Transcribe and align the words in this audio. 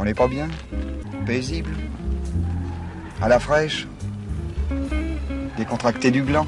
On 0.00 0.04
n'est 0.04 0.14
pas 0.14 0.28
bien? 0.28 0.46
Paisible? 1.26 1.74
À 3.20 3.28
la 3.28 3.40
fraîche? 3.40 3.88
Décontracté 5.56 6.12
du 6.12 6.22
gland 6.22 6.46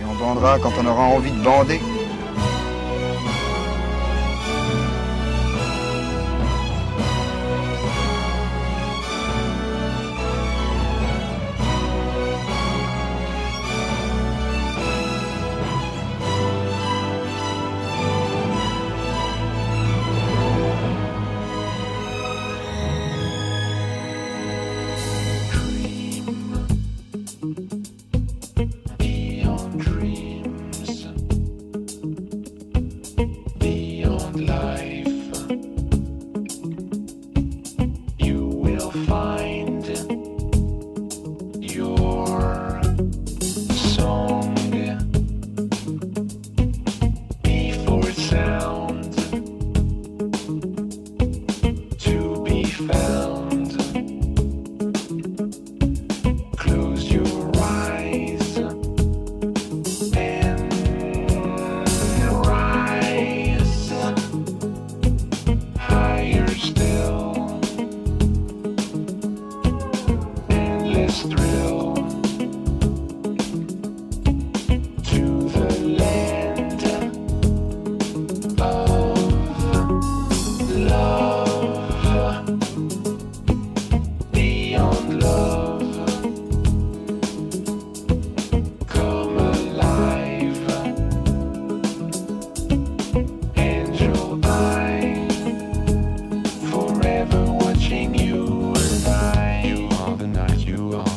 Et 0.00 0.04
on 0.10 0.14
bandera 0.14 0.58
quand 0.58 0.72
on 0.80 0.86
aura 0.86 1.02
envie 1.02 1.30
de 1.30 1.42
bander? 1.42 1.78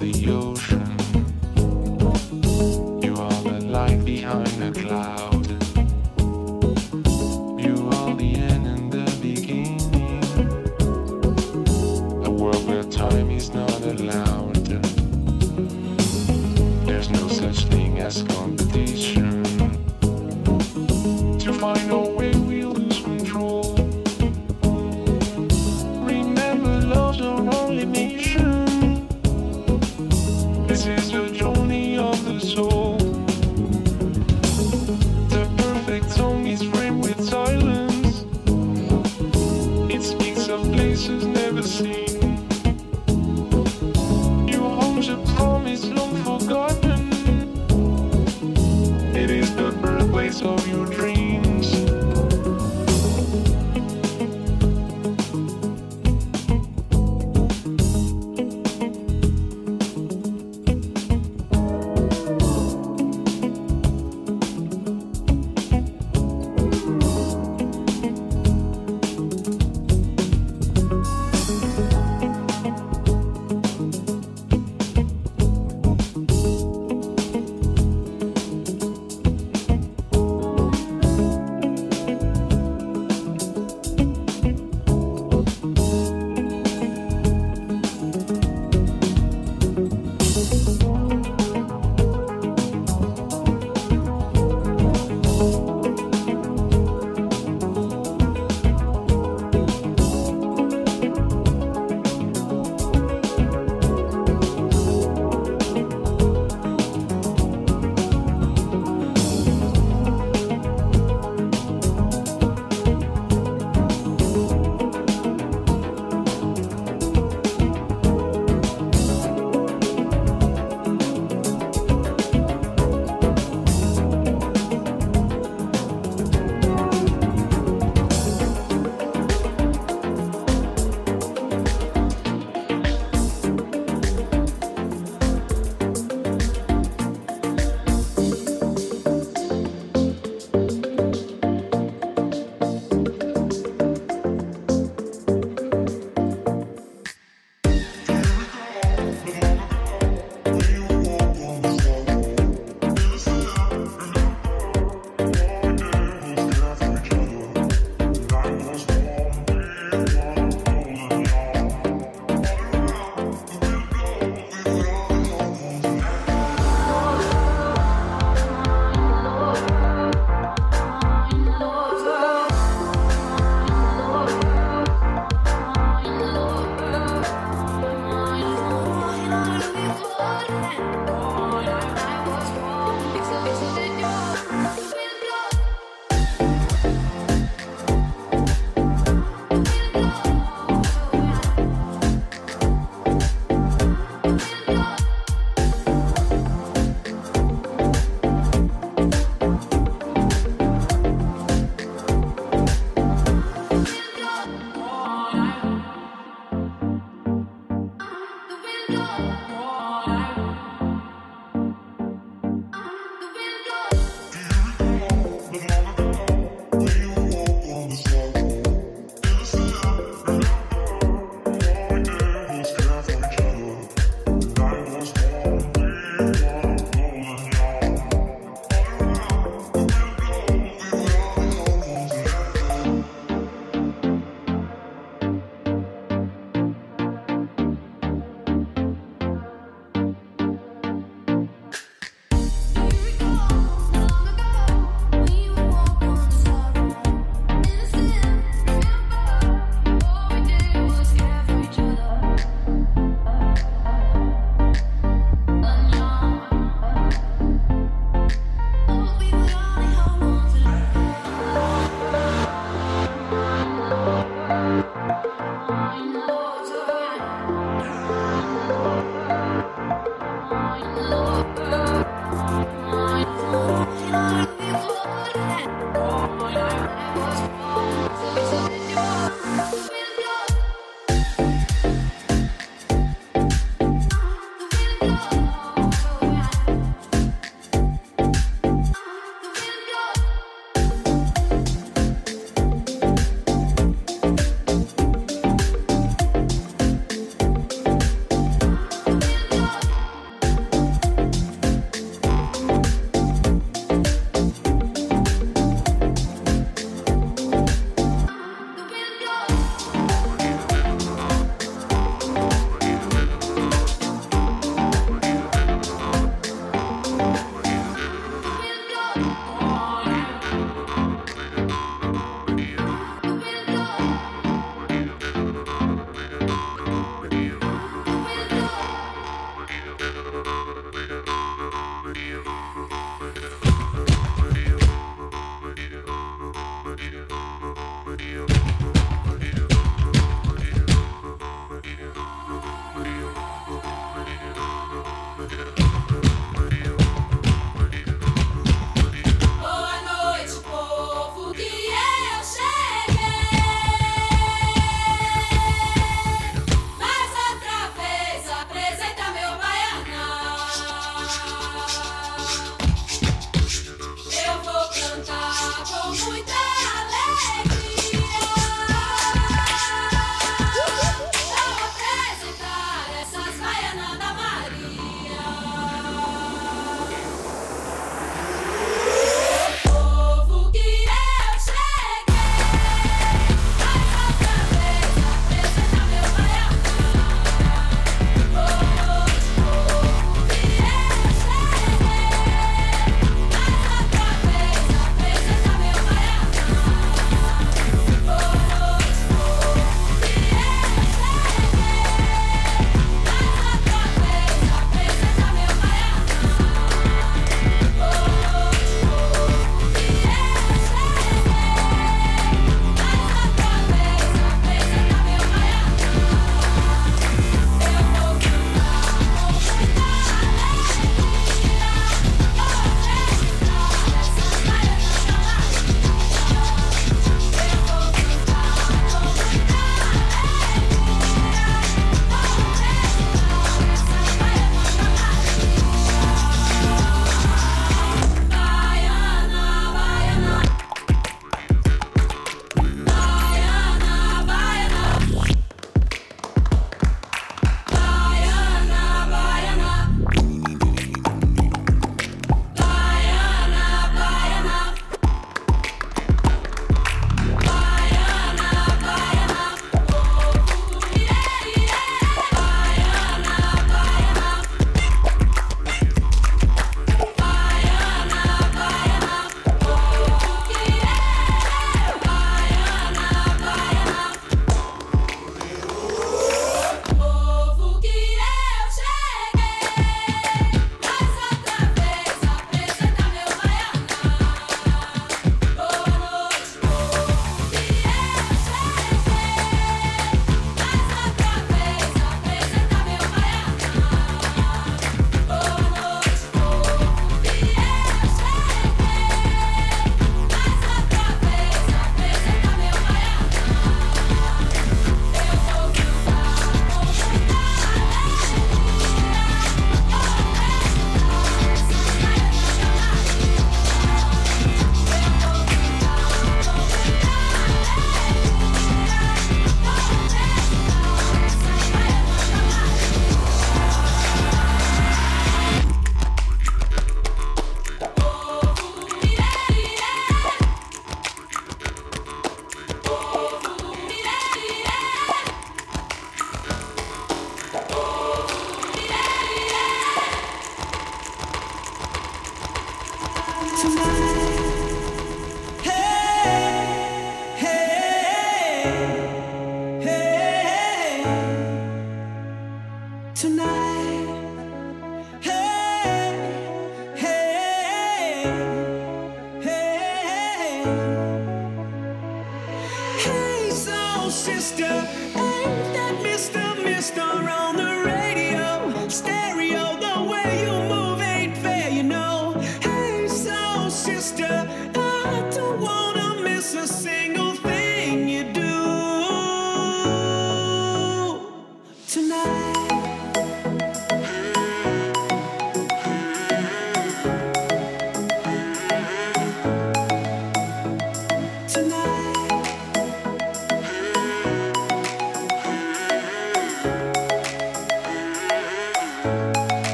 the 0.00 0.30
ocean. 0.30 0.79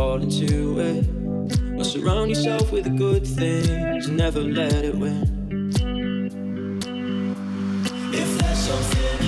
fall 0.00 0.22
into 0.22 0.80
it. 0.80 1.04
Or 1.78 1.84
surround 1.84 2.30
yourself 2.30 2.72
with 2.72 2.84
the 2.84 2.90
good 3.06 3.26
things, 3.26 4.08
never 4.08 4.40
let 4.40 4.72
it 4.82 4.94
win. 4.94 5.28
If 8.22 8.30
there's 8.38 8.60
something 8.68 9.18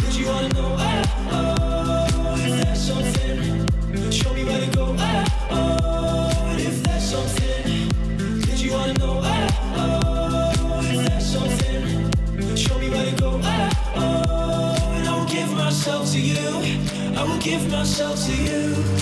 that 0.00 0.14
you 0.18 0.26
wanna 0.26 0.48
know, 0.58 0.70
oh, 0.78 1.04
oh. 1.36 2.46
if 2.46 2.52
there's 2.62 2.82
something, 2.90 4.10
show 4.10 4.32
me 4.32 4.42
where 4.44 4.60
to 4.64 4.70
go, 4.74 4.86
oh, 4.98 5.24
oh. 5.50 6.56
if 6.68 6.82
there's 6.82 7.06
something 7.14 7.64
you 8.56 8.72
wanna 8.72 8.94
know, 8.94 9.20
oh, 9.22 9.48
oh. 9.82 10.80
if 10.82 10.98
there's 11.08 11.26
something, 11.36 12.56
show 12.56 12.78
me 12.78 12.88
where 12.88 13.04
to 13.10 13.16
go, 13.20 13.38
oh, 13.42 13.70
oh. 13.96 14.94
and 14.96 15.08
I 15.08 15.18
will 15.18 15.28
give 15.28 15.52
myself 15.52 16.10
to 16.12 16.20
you, 16.20 16.48
I 17.18 17.22
will 17.24 17.40
give 17.40 17.70
myself 17.70 18.16
to 18.26 18.34
you. 18.34 18.99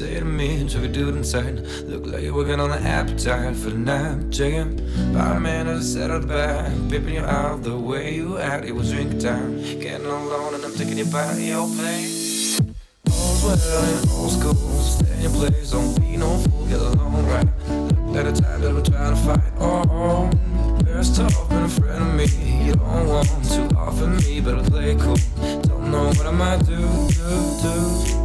Say 0.00 0.18
to 0.18 0.24
me. 0.24 0.66
Took 0.66 0.84
a 0.84 0.88
dude 0.88 1.14
inside. 1.14 1.58
Look 1.84 2.06
like 2.06 2.22
you're 2.22 2.34
working 2.34 2.58
on 2.58 2.70
the 2.70 2.80
appetite 2.80 3.54
for 3.54 3.68
the 3.68 3.76
night. 3.76 4.32
Checking 4.32 4.76
by 5.12 5.38
man 5.38 5.68
I 5.68 5.80
sat 5.80 6.10
out 6.10 6.26
back. 6.26 6.72
Pipping 6.88 7.16
you 7.16 7.24
out 7.24 7.62
the 7.62 7.76
way 7.76 8.14
you 8.14 8.38
act. 8.38 8.64
It 8.64 8.72
was 8.72 8.92
drink 8.92 9.20
time. 9.20 9.60
Getting 9.60 10.06
alone 10.06 10.54
and 10.54 10.64
I'm 10.64 10.74
taking 10.74 10.96
you 10.96 11.04
to 11.04 11.42
your 11.42 11.68
place. 11.76 12.60
All's 13.12 13.44
well 13.44 13.84
in 13.92 14.08
old 14.16 14.32
school. 14.32 14.54
Stay 14.80 15.12
in 15.16 15.20
your 15.20 15.32
place. 15.32 15.70
Don't 15.70 16.00
be 16.00 16.16
no 16.16 16.38
fool. 16.38 16.66
Get 16.66 16.80
along 16.80 17.26
right. 17.26 17.48
Look 18.06 18.24
like 18.24 18.34
the 18.34 18.40
time 18.40 18.60
that 18.62 18.72
we're 18.72 18.82
trying 18.82 19.14
to 19.14 19.20
fight. 19.20 19.52
Oh. 19.58 20.30
Bears 20.82 21.14
tough, 21.14 21.48
been 21.50 21.64
a 21.64 21.68
friend 21.68 22.02
of 22.02 22.14
me. 22.14 22.26
You 22.64 22.72
don't 22.72 23.06
want 23.06 23.28
to 23.52 23.76
offer 23.76 24.06
me, 24.06 24.40
but 24.40 24.58
I 24.60 24.62
play 24.62 24.94
cool. 24.96 25.16
Don't 25.68 25.90
know 25.90 26.06
what 26.06 26.26
I 26.26 26.30
might 26.30 26.64
do, 26.64 26.76
do, 26.76 27.36
do. 27.62 28.19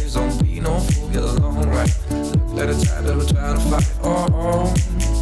waves. 0.00 0.14
Don't 0.14 0.42
be 0.42 0.60
no 0.60 0.78
fool, 0.80 1.08
get 1.08 1.22
along 1.22 1.68
right. 1.68 1.90
Look 2.10 2.68
at 2.68 2.70
a 2.70 2.86
tide 2.86 3.04
that 3.04 3.16
we're 3.16 3.26
trying 3.26 3.54
to 3.54 3.60
fight. 3.70 3.98
Oh, 4.02 4.26
oh. 4.32 4.74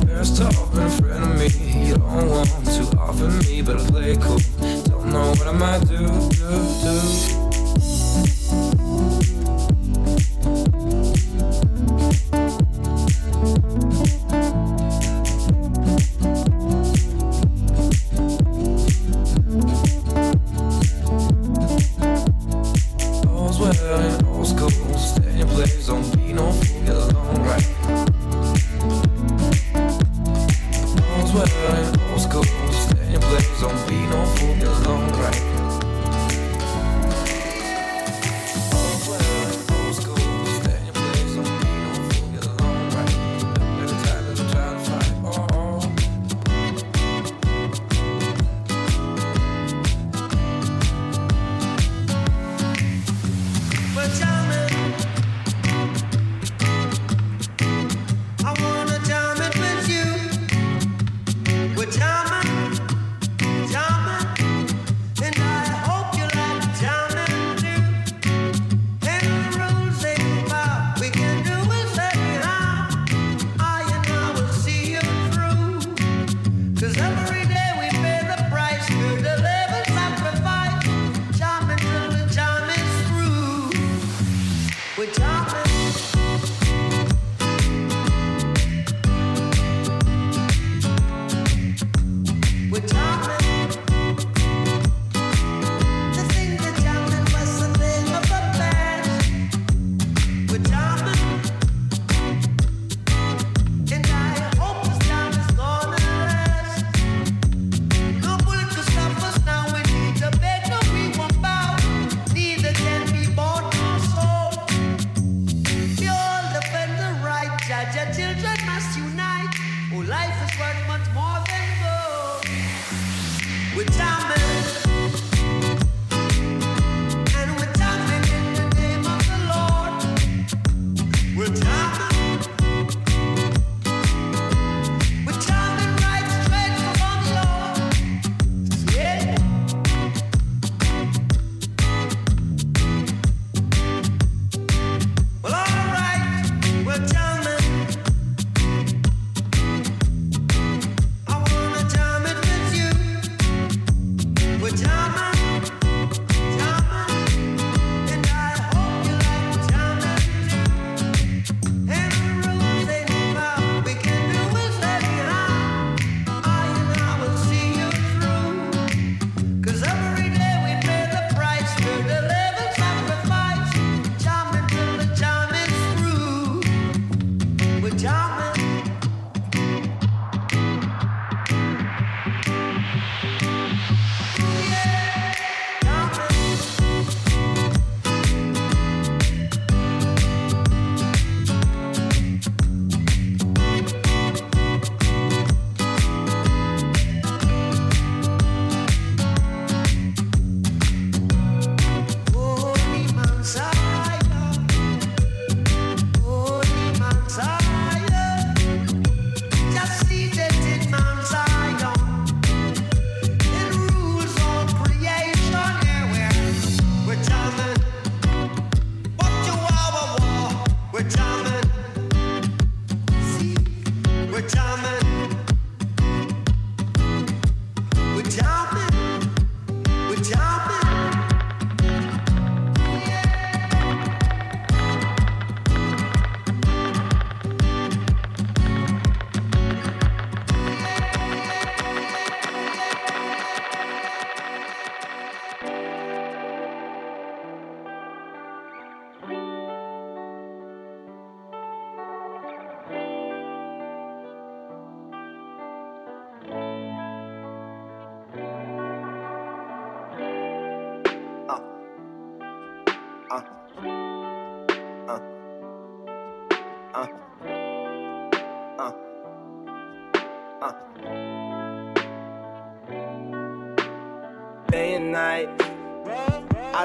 there's 0.05 0.39
talk 0.39 0.75
in 0.75 0.91
front 0.91 1.25
of 1.25 1.39
me. 1.39 1.87
You 1.87 1.97
don't 1.97 2.31
want 2.31 2.49
to 2.49 2.99
offer 2.99 3.29
me, 3.49 3.63
but 3.63 3.81
I 3.81 3.87
play 3.91 4.17
cool. 4.17 4.39
Don't 4.85 5.13
know 5.13 5.31
what 5.31 5.47
I 5.47 5.53
might 5.53 5.81
do, 5.89 5.99
do, 5.99 6.49
do. 6.83 6.98